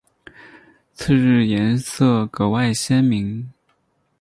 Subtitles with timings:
[0.95, 3.47] 次日颜色格外鲜明。